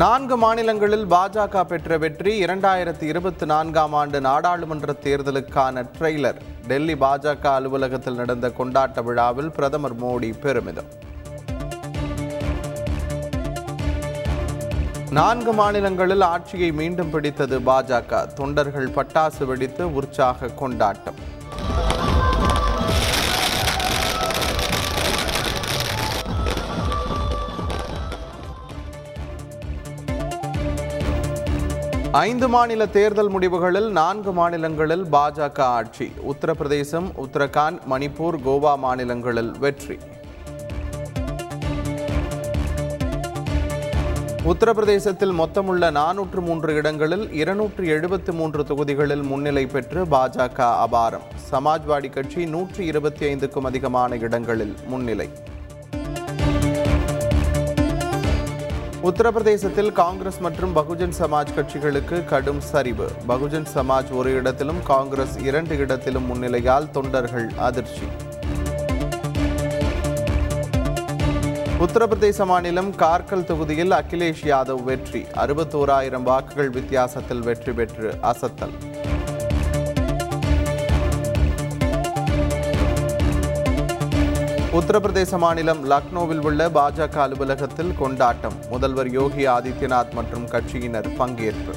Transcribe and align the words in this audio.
நான்கு 0.00 0.36
மாநிலங்களில் 0.36 1.04
பாஜக 1.12 1.62
பெற்ற 1.64 1.98
வெற்றி 1.98 2.32
இரண்டாயிரத்தி 2.44 3.02
இருபத்தி 3.02 3.46
நான்காம் 3.46 3.94
ஆண்டு 4.00 4.18
நாடாளுமன்ற 4.26 4.94
தேர்தலுக்கான 5.04 5.84
ட்ரெய்லர் 5.94 6.38
டெல்லி 6.66 6.94
பாஜக 6.94 7.44
அலுவலகத்தில் 7.52 8.14
நடந்த 8.14 8.48
கொண்டாட்ட 8.58 9.02
விழாவில் 9.02 9.50
பிரதமர் 9.50 9.96
மோடி 10.02 10.30
பெருமிதம். 10.40 10.90
நான்கு 15.10 15.52
மாநிலங்களில் 15.52 16.26
ஆட்சியை 16.32 16.70
மீண்டும் 16.72 17.10
பிடித்தது 17.10 17.58
பாஜக. 17.60 18.22
தொண்டர்கள் 18.34 18.88
பட்டாசு 18.88 19.44
வெடித்து 19.44 19.94
உற்சாக 19.94 20.48
கொண்டாட்டம். 20.62 21.20
ஐந்து 32.20 32.48
மாநில 32.48 32.86
தேர்தல் 32.86 33.30
முடிவுகளில் 33.30 33.88
நான்கு 33.88 34.32
மாநிலங்களில் 34.32 35.04
பாஜக 35.04 35.60
ஆட்சி. 35.60 36.12
உத்தரப்பிரதேசம் 36.30 37.08
உத்தரகாண்ட் 37.24 37.78
மணிப்பூர் 37.90 38.36
கோவா 38.46 38.78
மாநிலங்களில் 38.78 39.50
வெற்றி. 39.58 39.98
உத்தரப்பிரதேசத்தில் 44.44 45.34
மொத்தமுள்ள 45.40 45.90
நானூற்று 45.90 46.40
மூன்று 46.40 46.74
இடங்களில் 46.74 47.32
இருநூற்று 47.32 47.86
எழுபத்து 47.86 48.32
மூன்று 48.32 48.64
தொகுதிகளில் 48.64 49.22
முன்னிலை 49.22 49.66
பெற்று 49.66 50.04
பாஜக 50.04 50.58
அபாரம். 50.86 51.28
சமாஜ்வாடி 51.50 52.10
கட்சி 52.10 52.46
நூற்றி 52.46 52.84
இருபத்தி 52.84 53.34
ஐந்துக்கும் 53.34 53.68
அதிகமான 53.72 54.16
இடங்களில் 54.16 54.74
முன்னிலை. 54.86 55.28
உத்தரப்பிரதேசத்தில் 59.02 59.92
காங்கிரஸ் 59.92 60.38
மற்றும் 60.38 60.76
பகுஜன் 60.76 61.12
சமாஜ் 61.18 61.52
கட்சிகளுக்கு 61.56 62.24
கடும் 62.24 62.60
சரிவு. 62.60 63.06
பகுஜன் 63.28 63.66
சமாஜ் 63.74 64.10
ஒரு 64.10 64.34
இடத்திலும் 64.34 64.82
காங்கிரஸ் 64.82 65.36
இரண்டு 65.38 65.76
இடத்திலும் 65.76 66.26
முன்னிலையால் 66.30 66.90
தொண்டர்கள் 66.90 67.48
அதிர்ச்சி. 67.56 68.06
உத்தரப்பிரதேச 71.86 72.46
மாநிலம் 72.46 72.90
கார்கல் 72.96 73.44
தொகுதியில் 73.44 73.90
அகிலேஷ் 73.90 74.44
யாதவ் 74.44 74.82
வெற்றி. 74.82 75.26
அறுபத்தோராயிரம் 75.36 76.22
வாக்குகள் 76.22 76.70
வித்தியாசத்தில் 76.70 77.40
வெற்றி 77.40 77.72
பெற்று 77.72 78.18
அசத்தல். 78.22 78.76
உத்தரப்பிரதேச 84.78 85.38
மாநிலம் 85.38 85.90
லக்னோவில் 85.90 86.40
உள்ள 86.48 86.68
பாஜக 86.68 87.16
அலுவலகத்தில் 87.16 87.92
கொண்டாட்டம். 87.98 88.52
முதல்வர் 88.70 89.10
யோகி 89.10 89.46
ஆதித்யநாத் 89.46 90.12
மற்றும் 90.12 90.44
கட்சியினர் 90.48 91.08
பங்கேற்பு. 91.18 91.74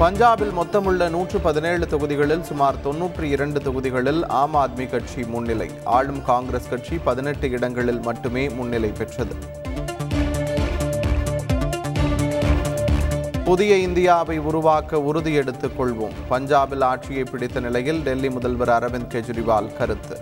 பஞ்சாபில் 0.00 0.52
மொத்தமுள்ள 0.52 1.08
நூற்று 1.08 1.40
பதினேழு 1.40 1.86
தொகுதிகளில் 1.86 2.42
சுமார் 2.42 2.80
தொன்னூற்றி 2.84 3.22
இரண்டு 3.22 3.62
தொகுதிகளில் 3.62 4.26
ஆம் 4.26 4.54
ஆத்மி 4.54 4.90
கட்சி 4.90 5.24
முன்னிலை. 5.24 5.70
ஆளும் 5.84 6.24
காங்கிரஸ் 6.24 6.68
கட்சி 6.68 6.98
பதினெட்டு 6.98 7.50
இடங்களில் 7.50 8.00
மட்டுமே 8.00 8.48
முன்னிலை 8.48 8.92
பெற்றது. 8.98 9.36
புதிய 13.48 13.76
இந்தியாவை 13.76 14.38
உருவாக்க 14.38 15.00
உறுதி 15.00 15.34
எடுத்துக் 15.34 15.80
கொள்வோம். 15.80 16.12
பஞ்சாபில் 16.30 16.84
ஆட்சியை 16.84 17.24
பிடித்த 17.24 17.60
நிலையில் 17.60 18.02
டெல்லி 18.02 18.30
முதல்வர் 18.30 18.68
அரவிந்த் 18.68 19.10
கெஜ்ரிவால் 19.10 19.76
கருத்து. 19.76 20.20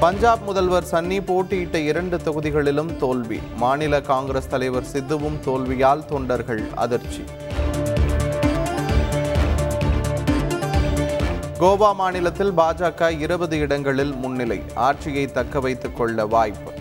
பஞ்சாப் 0.00 0.44
முதல்வர் 0.44 0.84
சன்னி 0.90 1.20
போட்டியிட்ட 1.24 1.78
இரண்டு 1.78 2.16
தொகுதிகளிலும் 2.16 2.96
தோல்வி. 2.96 3.40
மாநில 3.56 4.00
காங்கிரஸ் 4.00 4.48
தலைவர் 4.48 4.86
சித்துவும் 4.92 5.40
தோல்வியால் 5.44 6.04
தொண்டர்கள் 6.04 6.62
அதிர்ச்சி. 6.74 7.24
கோவா 11.62 11.94
மாநிலத்தில் 11.94 12.52
பாஜக 12.52 13.18
இருபது 13.18 13.58
இடங்களில் 13.58 14.12
முன்னிலை. 14.12 14.62
ஆட்சியை 14.74 15.26
தக்க 15.26 15.60
வைத்துக் 15.60 15.96
கொள்ள 15.96 16.26
வாய்ப்பு. 16.26 16.72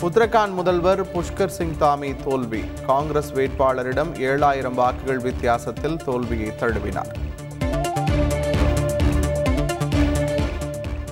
உத்தரகாண்ட் 0.00 0.52
முதல்வர் 0.52 1.06
புஷ்கர் 1.06 1.46
சிங் 1.46 1.74
தாமி 1.80 2.16
தோல்வி. 2.24 2.64
காங்கிரஸ் 2.86 3.32
வேட்பாளரிடம் 3.32 4.14
ஏழாயிரம் 4.14 4.74
வாக்குகள் 4.74 5.18
வித்தியாசத்தில் 5.18 5.96
தோல்வியை 5.96 6.52
தழுவினார். 6.60 7.14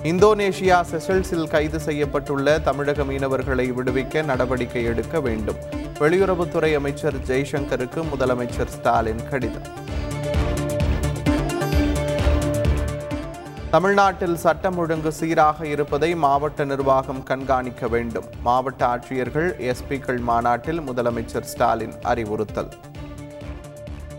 இந்தோனேஷியா 0.05 0.79
செஷல்ஸில் 0.91 1.51
கைது 1.51 1.79
செய்யப்பட்டுள்ள 1.79 2.63
தமிழக 2.63 3.03
மீனவர்களை 3.03 3.67
விடுவிக்க 3.73 4.25
நடவடிக்கை 4.25 4.85
எடுக்க 4.85 5.21
வேண்டும். 5.21 5.57
வெளியுறவுத்துறை 5.99 6.75
அமைச்சர் 6.75 7.17
ஜெய்சங்கருக்கு 7.17 8.05
முதலமைச்சர் 8.13 8.67
ஸ்டாலின் 8.67 9.29
கடிதம். 9.31 9.69
தமிழ்நாட்டில் 13.71 14.37
சட்டம் 14.37 14.77
ஒழுங்கு 14.77 15.13
சீராக 15.13 15.67
இருப்பதை 15.67 16.15
மாவட்ட 16.15 16.65
நிர்வாகம் 16.65 17.23
கண்காணிக்க 17.23 17.89
வேண்டும். 17.89 18.25
மாவட்ட 18.43 18.87
ஆட்சியர்கள் 18.87 19.73
எஸ்பிக்கள் 19.73 20.21
மாநாட்டில் 20.21 20.81
முதலமைச்சர் 20.81 21.49
ஸ்டாலின் 21.53 21.95
அறிவுறுத்தல். 22.03 22.71